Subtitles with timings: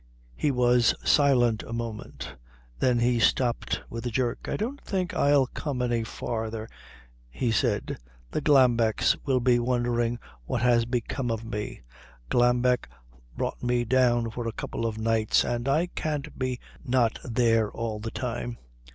[0.35, 2.35] He was silent a moment.
[2.79, 4.47] Then he stopped with a jerk.
[4.49, 6.67] "I don't think I'll come any farther,"
[7.29, 7.99] he said.
[8.31, 11.81] "The Glambecks will be wondering what has become of me.
[12.31, 12.89] Glambeck
[13.37, 17.99] brought me down for a couple of nights, and I can't be not there all
[17.99, 18.57] the time."